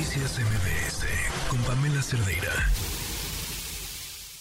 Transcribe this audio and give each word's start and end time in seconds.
Noticias 0.00 0.40
MBS 0.40 1.04
con 1.50 1.58
Pamela 1.64 2.00
Cerdeira. 2.00 2.48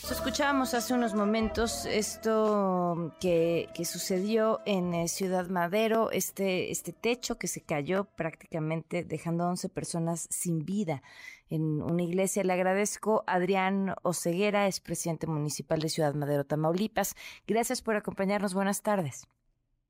Escuchábamos 0.10 0.74
hace 0.74 0.94
unos 0.94 1.14
momentos 1.16 1.86
esto 1.86 3.14
que, 3.20 3.68
sucedió 3.84 4.62
en 4.66 4.94
eh, 4.94 5.10
Ciudad 5.10 5.50
Madero, 5.50 6.12
este, 6.12 6.72
este 6.72 6.94
techo 6.94 7.38
que 7.38 7.48
se 7.48 7.60
cayó 7.60 8.06
prácticamente 8.06 9.04
dejando 9.04 9.44
a 9.44 9.50
11 9.50 9.68
personas 9.68 10.28
sin 10.32 10.64
vida 10.64 11.04
en 11.50 11.82
una 11.82 12.04
iglesia. 12.04 12.46
Le 12.46 12.54
agradezco 12.54 13.26
a 13.28 13.34
Adrián 13.34 13.96
Oceguera, 14.04 14.66
es 14.66 14.80
presidente 14.80 15.28
municipal 15.28 15.82
de 15.82 15.90
Ciudad 15.90 16.14
Madero, 16.14 16.46
Tamaulipas. 16.46 17.16
Gracias 17.46 17.82
por 17.82 17.98
acompañarnos. 17.98 18.54
Buenas 18.54 18.82
tardes. 18.82 19.28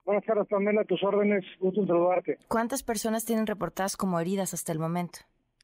Buenas 0.03 0.25
tardes, 0.25 0.47
Pamela. 0.47 0.83
tus 0.85 1.03
órdenes. 1.03 1.45
Gusto 1.59 1.81
en 1.81 1.87
saludarte. 1.87 2.39
¿Cuántas 2.47 2.81
personas 2.81 3.23
tienen 3.23 3.45
reportadas 3.45 3.97
como 3.97 4.19
heridas 4.19 4.55
hasta 4.55 4.71
el 4.71 4.79
momento? 4.79 5.19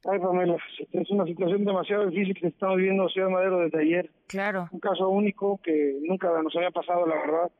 Ay, 0.07 0.19
Pamela, 0.19 0.57
es 0.91 1.09
una 1.09 1.25
situación 1.25 1.65
demasiado 1.65 2.07
difícil 2.07 2.35
que 2.35 2.47
estamos 2.47 2.77
viviendo 2.77 3.03
en 3.03 3.09
Ciudad 3.09 3.29
Madero 3.29 3.59
desde 3.59 3.81
ayer. 3.81 4.11
Claro. 4.27 4.69
Un 4.71 4.79
caso 4.79 5.09
único 5.09 5.59
que 5.63 5.97
nunca 6.03 6.29
nos 6.43 6.55
había 6.55 6.69
pasado, 6.69 7.07
la 7.07 7.15
verdad. 7.15 7.51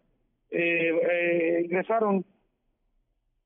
Eh, 0.52 0.92
eh, 1.12 1.62
ingresaron, 1.66 2.24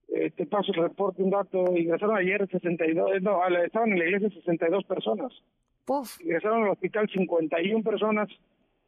eh, 0.10 0.32
te 0.32 0.46
paso 0.46 0.74
el 0.74 0.82
reporte, 0.82 1.24
un 1.24 1.30
dato, 1.30 1.66
ingresaron 1.78 2.18
ayer 2.18 2.46
62, 2.50 3.22
no, 3.22 3.40
estaban 3.64 3.94
en 3.94 4.00
la 4.00 4.06
iglesia 4.06 4.30
62 4.32 4.84
personas. 4.84 5.32
Puf. 5.86 6.20
Ingresaron 6.22 6.64
al 6.64 6.72
hospital 6.72 7.10
51 7.10 7.84
personas, 7.84 8.28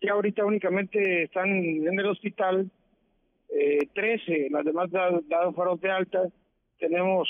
que 0.02 0.10
ahorita 0.10 0.44
únicamente 0.44 1.24
están 1.24 1.50
en 1.50 2.00
el 2.00 2.06
hospital 2.06 2.70
eh, 3.50 3.88
13, 3.94 4.50
las 4.50 4.66
demás 4.66 4.90
dados 4.92 5.56
fueron 5.56 5.80
de 5.80 5.90
alta. 5.90 6.28
Tenemos 6.80 7.30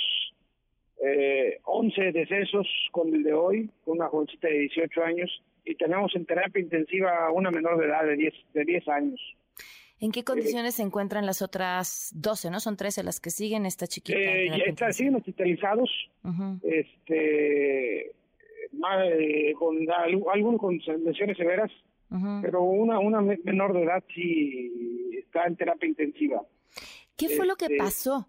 eh, 1.03 1.59
11 1.63 2.11
decesos 2.11 2.67
con 2.91 3.13
el 3.13 3.23
de 3.23 3.33
hoy, 3.33 3.69
una 3.85 4.07
jovencita 4.07 4.47
de 4.47 4.59
18 4.59 5.03
años, 5.03 5.43
y 5.65 5.75
tenemos 5.75 6.15
en 6.15 6.25
terapia 6.25 6.61
intensiva 6.61 7.27
a 7.27 7.31
una 7.31 7.49
menor 7.51 7.79
de 7.79 7.85
edad 7.87 8.03
de 8.03 8.15
10, 8.15 8.33
de 8.53 8.65
10 8.65 8.87
años. 8.87 9.19
¿En 9.99 10.11
qué 10.11 10.23
condiciones 10.23 10.75
se 10.75 10.83
encuentran 10.83 11.27
las 11.27 11.43
otras 11.43 12.11
12, 12.15 12.49
no? 12.49 12.59
Son 12.59 12.75
13 12.75 13.03
las 13.03 13.19
que 13.19 13.29
siguen, 13.29 13.67
esta 13.67 13.85
chiquita. 13.85 14.17
Eh, 14.17 14.63
está, 14.65 14.91
siguen 14.91 15.15
hospitalizados, 15.15 15.91
este, 16.63 18.11
con 19.59 19.77
algunos 20.33 20.59
con 20.59 20.77
lesiones 21.03 21.37
severas, 21.37 21.71
pero 22.41 22.63
una, 22.63 22.99
una 22.99 23.21
menor 23.21 23.73
de 23.73 23.83
edad 23.83 24.03
sí 24.13 25.13
está 25.19 25.45
en 25.45 25.55
terapia 25.55 25.87
intensiva. 25.87 26.41
¿Qué 27.15 27.29
fue 27.29 27.45
lo 27.45 27.55
que 27.55 27.65
este, 27.65 27.77
pasó? 27.77 28.27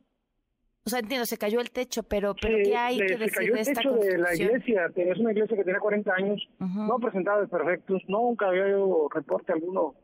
O 0.84 0.90
sea, 0.90 0.98
entiendo, 0.98 1.26
se 1.26 1.38
cayó 1.38 1.60
el 1.60 1.70
techo, 1.70 2.02
pero, 2.02 2.34
pero 2.34 2.58
¿qué 2.64 2.76
hay 2.76 2.98
que 2.98 3.16
decir 3.16 3.32
cayó 3.32 3.54
el 3.54 3.64
techo 3.64 3.92
de 3.92 4.18
la 4.18 4.34
iglesia, 4.34 4.90
es 4.96 5.18
una 5.18 5.30
iglesia 5.30 5.56
que 5.56 5.64
tenía 5.64 5.78
40 5.78 6.12
años, 6.12 6.48
no 6.58 6.98
presentaba 6.98 7.40
desperfectos, 7.40 8.02
nunca 8.08 8.48
había 8.48 8.64
habido 8.64 9.08
reporte 9.14 9.52
alguno 9.52 9.94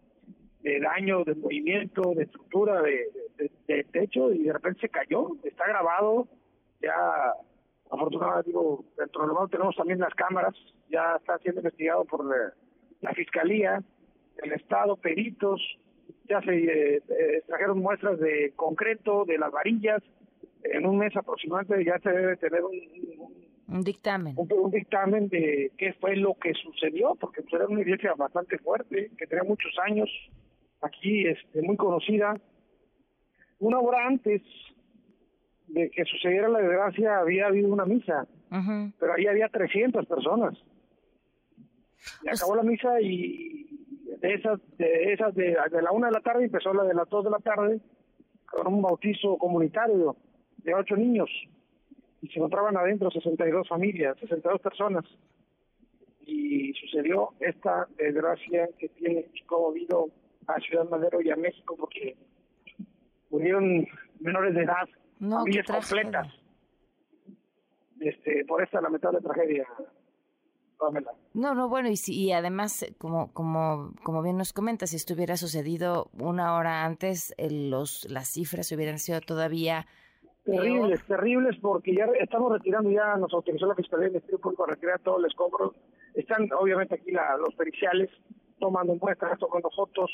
de 0.63 0.79
daño, 0.79 1.25
de 1.25 1.35
movimiento, 1.35 2.13
de 2.15 2.25
estructura 2.25 2.81
de, 2.83 3.09
de, 3.67 3.85
techo 3.85 4.33
y 4.33 4.45
de 4.45 4.53
repente 4.53 4.83
se 4.83 4.89
cayó, 4.89 5.31
está 5.43 5.67
grabado, 5.67 6.29
ya 6.81 6.95
afortunadamente 7.91 8.51
digo, 8.51 8.85
dentro 8.97 9.27
de 9.27 9.35
lo 9.35 9.49
tenemos 9.49 9.75
también 9.75 9.99
las 9.99 10.15
cámaras, 10.15 10.55
ya 10.91 11.17
está 11.17 11.39
siendo 11.39 11.61
investigado 11.61 12.05
por 12.05 12.25
la, 12.25 13.13
fiscalía, 13.15 13.83
el 14.43 14.53
estado, 14.53 14.97
peritos, 14.97 15.61
ya 16.29 16.41
se 16.43 16.55
eh, 16.55 16.97
eh, 17.09 17.43
trajeron 17.47 17.81
muestras 17.81 18.21
de 18.21 18.53
concreto, 18.55 19.25
de 19.25 19.39
las 19.39 19.51
varillas, 19.51 20.03
en 20.65 20.87
un 20.87 20.99
mes 20.99 21.17
aproximadamente 21.17 21.85
ya 21.85 21.99
se 21.99 22.11
debe 22.11 22.37
tener 22.37 22.63
un, 22.63 23.85
dictamen. 23.85 24.35
Un, 24.37 24.71
dictamen 24.71 25.29
de 25.29 25.73
qué 25.77 25.93
fue 25.95 26.17
lo 26.17 26.35
que 26.35 26.53
sucedió, 26.55 27.15
porque 27.17 27.43
pues, 27.43 27.55
era 27.55 27.67
una 27.67 27.81
iglesia 27.81 28.15
bastante 28.17 28.59
fuerte, 28.59 29.11
que 29.17 29.27
tenía 29.27 29.45
muchos 29.45 29.73
años, 29.85 30.09
aquí 30.81 31.27
este, 31.27 31.63
muy 31.63 31.77
conocida. 31.77 32.35
Una 33.59 33.81
hora 33.81 34.07
antes 34.07 34.43
de 35.67 35.91
que 35.91 36.05
sucediera 36.05 36.49
la 36.49 36.61
desgracia 36.61 37.19
había 37.19 37.47
habido 37.47 37.73
una 37.73 37.85
misa, 37.85 38.27
pero 38.99 39.15
ahí 39.15 39.27
había 39.27 39.49
300 39.49 40.07
personas. 40.07 40.55
Y 42.23 42.29
acabó 42.29 42.57
la 42.57 42.63
misa 42.63 43.01
y 43.01 43.69
de 44.21 44.35
esas, 44.35 44.61
de 44.79 45.13
esas 45.13 45.35
de, 45.35 45.57
de 45.71 45.83
la 45.83 45.93
una 45.93 46.07
de 46.07 46.13
la 46.13 46.21
tarde 46.21 46.45
empezó 46.45 46.73
la 46.73 46.85
de 46.85 46.95
las 46.95 47.09
dos 47.09 47.25
de 47.25 47.31
la 47.31 47.39
tarde 47.39 47.81
con 48.47 48.73
un 48.73 48.81
bautizo 48.81 49.37
comunitario 49.37 50.17
de 50.59 50.75
ocho 50.75 50.97
niños 50.97 51.31
y 52.21 52.29
se 52.29 52.39
encontraban 52.39 52.77
adentro 52.77 53.11
62 53.11 53.69
familias, 53.69 54.17
62 54.21 54.61
personas. 54.61 55.05
Y 56.27 56.73
sucedió 56.75 57.31
esta 57.41 57.89
desgracia 57.97 58.69
que 58.79 58.89
tiene 58.91 59.27
conmovido 59.47 60.11
a 60.47 60.61
Ciudad 60.61 60.89
Madero 60.89 61.21
y 61.23 61.31
a 61.31 61.37
México 61.37 61.77
porque 61.79 62.17
murieron 63.31 63.87
menores 64.21 64.55
de 64.55 64.63
edad, 64.63 64.89
familias 65.19 65.67
completas, 65.67 66.29
este, 68.01 68.45
por 68.47 68.63
esta 68.63 68.81
lamentable 68.81 69.21
tragedia. 69.21 69.67
No, 71.35 71.55
no, 71.55 71.69
bueno, 71.69 71.89
y, 71.89 71.97
si, 71.97 72.15
y 72.15 72.33
además, 72.33 72.87
como, 72.99 73.33
como, 73.33 73.93
como 74.05 74.23
bien 74.23 74.37
nos 74.37 74.53
comenta, 74.53 74.87
si 74.87 74.95
esto 74.95 75.15
hubiera 75.15 75.37
sucedido 75.37 76.09
una 76.19 76.55
hora 76.55 76.85
antes, 76.85 77.35
los, 77.39 78.09
las 78.09 78.29
cifras 78.29 78.71
hubieran 78.71 79.01
sido 79.01 79.21
todavía 79.21 79.87
Terribles, 80.51 81.05
terribles, 81.07 81.57
porque 81.61 81.95
ya 81.95 82.07
estamos 82.19 82.53
retirando, 82.53 82.91
ya 82.91 83.17
nos 83.17 83.33
autorizó 83.35 83.67
la 83.67 83.75
Fiscalía 83.75 84.05
del 84.05 84.13
Ministerio 84.13 84.39
Público 84.39 84.65
a 84.65 84.69
retirar 84.69 84.99
todo 85.01 85.19
el 85.19 85.27
escombro. 85.27 85.75
Están, 86.15 86.49
obviamente, 86.59 86.95
aquí 86.95 87.11
los 87.11 87.55
periciales 87.55 88.11
tomando 88.59 88.95
muestras, 88.95 89.39
tomando 89.39 89.71
fotos, 89.71 90.11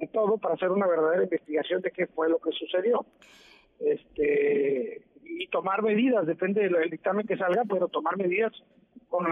y 0.00 0.06
todo, 0.08 0.38
para 0.38 0.54
hacer 0.54 0.70
una 0.70 0.86
verdadera 0.86 1.24
investigación 1.24 1.80
de 1.82 1.90
qué 1.90 2.06
fue 2.06 2.28
lo 2.28 2.38
que 2.38 2.52
sucedió. 2.52 3.04
Este 3.80 5.02
y 5.26 5.48
tomar 5.48 5.82
medidas, 5.82 6.26
depende 6.26 6.68
del 6.68 6.90
dictamen 6.90 7.26
que 7.26 7.36
salga, 7.36 7.62
pero 7.68 7.88
tomar 7.88 8.16
medidas 8.16 8.52
con, 9.08 9.26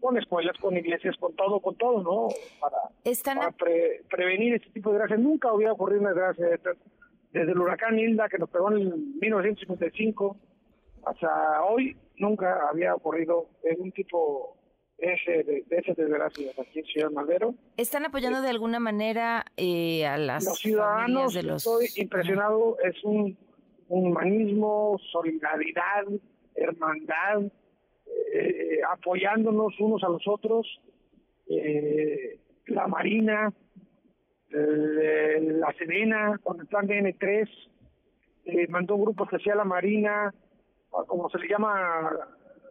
con, 0.00 0.16
escuelas, 0.16 0.56
con 0.58 0.76
iglesias, 0.76 1.16
con 1.18 1.34
todo, 1.34 1.60
con 1.60 1.76
todo, 1.76 2.02
¿no? 2.02 2.28
Para, 2.60 3.52
prevenir 4.08 4.54
este 4.54 4.70
tipo 4.70 4.90
de 4.90 4.98
desgracias. 4.98 5.20
Nunca 5.20 5.52
hubiera 5.52 5.72
ocurrido 5.72 6.00
una 6.00 6.10
desgracia 6.10 6.46
de 6.46 6.58
desde 7.32 7.52
el 7.52 7.58
huracán 7.58 7.98
Hilda 7.98 8.28
que 8.28 8.38
nos 8.38 8.50
pegó 8.50 8.70
en 8.72 9.18
1955 9.20 10.36
hasta 11.06 11.62
hoy 11.64 11.96
nunca 12.16 12.68
había 12.68 12.94
ocurrido 12.94 13.48
un 13.78 13.92
tipo 13.92 14.56
ese 15.00 15.42
de, 15.44 15.64
de 15.66 15.76
esas 15.76 15.96
desgracias 15.96 16.58
aquí 16.58 16.80
en 16.80 16.84
Ciudad 16.84 17.10
Madero. 17.10 17.54
¿Están 17.76 18.04
apoyando 18.04 18.42
de 18.42 18.50
alguna 18.50 18.80
manera 18.80 19.44
eh, 19.56 20.06
a 20.06 20.18
las 20.18 20.44
los 20.44 20.58
ciudadanos? 20.58 21.34
De 21.34 21.42
los... 21.42 21.66
Estoy 21.66 22.02
impresionado, 22.02 22.76
es 22.84 23.02
un, 23.04 23.36
humanismo, 23.88 25.00
solidaridad, 25.10 26.04
hermandad, 26.54 27.42
eh, 28.32 28.80
apoyándonos 28.88 29.78
unos 29.80 30.04
a 30.04 30.08
los 30.08 30.22
otros. 30.28 30.80
Eh, 31.48 32.38
la 32.66 32.86
Marina, 32.86 33.52
la 35.40 35.72
Serena, 35.78 36.38
con 36.42 36.60
el 36.60 36.66
plan 36.66 36.86
DN3, 36.86 37.48
eh, 38.46 38.66
mandó 38.68 38.96
un 38.96 39.02
grupo 39.02 39.24
especial 39.24 39.60
a 39.60 39.64
Marina, 39.64 40.34
como 40.90 41.28
se 41.30 41.38
le 41.38 41.48
llama, 41.48 42.10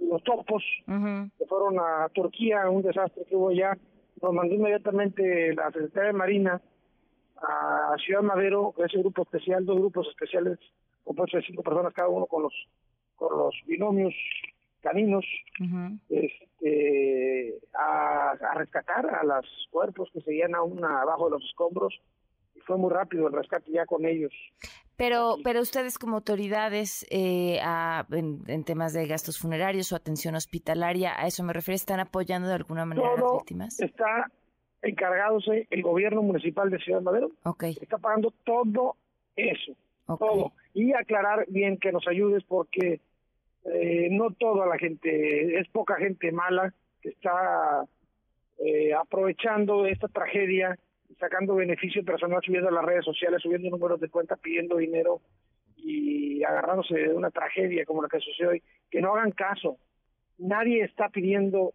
los 0.02 0.24
topos, 0.24 0.64
que 0.86 1.46
fueron 1.46 1.80
a 1.80 2.10
Turquía, 2.14 2.70
un 2.70 2.82
desastre 2.82 3.26
que 3.26 3.36
hubo 3.36 3.50
allá, 3.50 3.78
nos 4.22 4.34
mandó 4.34 4.56
inmediatamente 4.56 5.54
la 5.54 5.72
Secretaría 5.72 6.12
de 6.12 6.18
Marina 6.18 6.62
a 7.42 7.96
Ciudad 8.06 8.22
Madero, 8.22 8.74
ese 8.78 8.98
grupo 9.00 9.22
especial, 9.24 9.66
dos 9.66 9.78
grupos 9.78 10.08
especiales, 10.10 10.60
compuestos 11.04 11.42
de 11.42 11.48
cinco 11.48 11.64
personas 11.64 11.94
cada 11.94 12.10
uno 12.10 12.26
con 12.26 12.44
los, 12.44 12.54
con 13.16 13.38
los 13.38 13.56
binomios 13.66 14.14
caninos, 14.82 15.26
este, 16.10 17.60
a, 17.74 18.54
rescatar 18.56 19.06
a 19.06 19.24
los 19.24 19.46
cuerpos 19.72 20.10
que 20.14 20.22
seguían 20.22 20.56
aún 20.56 20.84
abajo 20.84 21.26
de 21.26 21.32
los 21.32 21.44
escombros 21.46 22.00
fue 22.70 22.78
muy 22.78 22.94
rápido 22.94 23.26
el 23.28 23.34
rescate 23.34 23.72
ya 23.72 23.88
con 23.88 24.06
ellos. 24.06 24.32
Pero, 24.96 25.38
pero 25.44 25.60
ustedes 25.60 25.98
como 25.98 26.18
autoridades 26.18 27.04
eh, 27.10 27.60
en, 28.12 28.64
temas 28.64 28.94
de 28.94 29.08
gastos 29.08 29.40
funerarios 29.40 29.92
o 29.92 29.96
atención 29.96 30.36
hospitalaria, 30.36 31.20
a 31.20 31.26
eso 31.26 31.44
me 31.44 31.52
refiero, 31.52 31.78
¿están 31.78 32.00
apoyando 32.00 32.48
de 32.48 32.54
alguna 32.54 32.86
manera 32.86 33.08
a 33.08 33.20
las 33.20 33.34
víctimas? 33.34 33.80
Está 33.80 34.32
encargándose 34.84 35.68
el 35.72 35.82
gobierno 35.82 36.22
municipal 36.22 36.70
de 36.70 36.78
Ciudad 36.78 37.02
Madero. 37.02 37.32
Okay. 37.44 37.76
Está 37.82 37.98
pagando 37.98 38.32
todo 38.44 38.98
eso, 39.36 39.74
todo. 40.06 40.52
Y 40.76 40.94
aclarar 40.94 41.48
bien 41.48 41.78
que 41.78 41.92
nos 41.92 42.08
ayudes 42.08 42.44
porque 42.44 43.02
eh, 43.66 44.10
no 44.12 44.30
toda 44.32 44.68
la 44.68 44.78
gente, 44.78 45.60
es 45.60 45.68
poca 45.70 45.96
gente 45.96 46.32
mala 46.32 46.72
que 47.02 47.10
está 47.10 47.84
eh, 48.60 48.94
aprovechando 48.94 49.88
esta 49.88 50.08
tragedia, 50.08 50.78
sacando 51.20 51.56
beneficio 51.56 52.04
personal, 52.04 52.42
subiendo 52.44 52.70
a 52.70 52.72
las 52.74 52.86
redes 52.86 53.06
sociales, 53.06 53.42
subiendo 53.42 53.70
números 53.70 54.00
de 54.00 54.10
cuenta, 54.10 54.36
pidiendo 54.38 54.78
dinero 54.78 55.22
y 55.78 56.44
agarrándose 56.44 56.96
de 56.96 57.14
una 57.14 57.30
tragedia 57.30 57.86
como 57.86 58.02
la 58.02 58.10
que 58.10 58.20
sucedió 58.20 58.52
hoy. 58.52 58.64
Que 58.90 59.02
no 59.02 59.16
hagan 59.16 59.32
caso, 59.32 59.78
nadie 60.38 60.84
está 60.84 61.10
pidiendo 61.10 61.74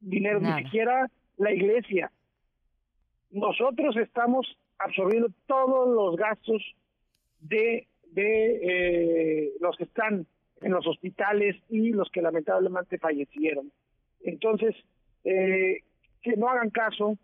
dinero, 0.00 0.40
ni 0.40 0.52
siquiera 0.64 1.08
la 1.36 1.52
iglesia. 1.52 2.10
Nosotros 3.30 3.96
estamos 3.96 4.58
absorbiendo 4.78 5.28
todos 5.46 5.88
los 5.94 6.16
gastos 6.16 6.62
de, 7.40 7.86
de 8.10 8.60
eh, 8.62 9.52
los 9.60 9.76
que 9.76 9.84
están 9.84 10.26
en 10.60 10.72
los 10.72 10.86
hospitales 10.86 11.56
y 11.68 11.90
los 11.90 12.10
que 12.10 12.22
lamentablemente 12.22 12.98
fallecieron. 12.98 13.70
Entonces, 14.20 14.74
eh, 15.24 15.82
que 16.22 16.36
no 16.36 16.48
hagan 16.48 16.70
caso 16.70 17.18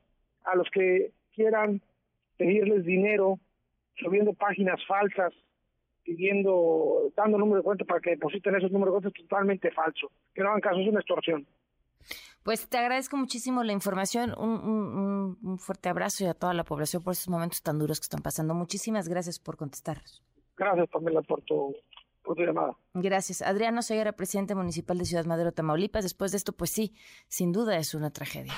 a 0.44 0.56
los 0.56 0.68
que 0.70 1.12
quieran 1.38 1.81
pedirles 2.37 2.85
dinero 2.85 3.38
subiendo 3.96 4.32
páginas 4.32 4.81
falsas, 4.87 5.32
pidiendo, 6.02 7.12
dando 7.17 7.38
número 7.38 7.58
de 7.58 7.64
cuenta 7.64 7.85
para 7.85 8.00
que 8.00 8.11
depositen 8.11 8.56
esos 8.56 8.70
números 8.70 8.94
de 8.94 9.00
cuenta 9.00 9.20
es 9.20 9.29
totalmente 9.29 9.70
falso. 9.70 10.11
Que 10.35 10.43
no 10.43 10.50
hagan 10.50 10.61
caso, 10.61 10.81
es 10.81 10.88
una 10.88 11.00
extorsión. 11.00 11.46
Pues 12.43 12.69
te 12.69 12.79
agradezco 12.79 13.17
muchísimo 13.17 13.62
la 13.62 13.73
información, 13.73 14.32
un, 14.38 15.37
un, 15.43 15.58
fuerte 15.58 15.88
abrazo 15.88 16.25
y 16.25 16.29
a 16.29 16.35
toda 16.35 16.55
la 16.55 16.64
población 16.64 17.02
por 17.02 17.12
estos 17.12 17.29
momentos 17.29 17.62
tan 17.62 17.79
duros 17.79 18.00
que 18.00 18.05
están 18.05 18.23
pasando. 18.23 18.55
Muchísimas 18.55 19.08
gracias 19.08 19.38
por 19.38 19.56
contestarnos. 19.56 20.23
Gracias, 20.56 20.88
Pamela, 20.88 21.23
por 21.23 21.43
tu, 21.43 21.75
por 22.28 22.36
tu 22.36 22.42
llamada. 22.42 22.76
Gracias. 22.92 23.40
Adriano 23.40 23.82
Ceguera, 23.82 24.12
presidente 24.12 24.54
municipal 24.54 24.98
de 24.98 25.06
Ciudad 25.06 25.25
Madero, 25.25 25.52
Tamaulipas. 25.52 26.04
Después 26.04 26.30
de 26.32 26.36
esto, 26.36 26.52
pues 26.52 26.70
sí, 26.70 26.94
sin 27.26 27.52
duda 27.52 27.78
es 27.78 27.94
una 27.94 28.10
tragedia. 28.10 28.52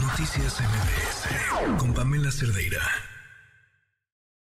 Noticias 0.00 0.60
MBS 0.60 1.78
con 1.78 1.92
Pamela 1.92 2.30
Cerdeira. 2.30 2.80